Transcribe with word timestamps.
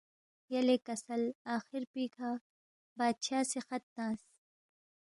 یلے 0.51 0.75
کسل 0.85 1.21
آخر 1.57 1.81
پیکھہ 1.93 2.31
بادشاہ 2.97 3.41
سی 3.49 3.59
خط 3.67 3.83
تنگس 3.95 4.23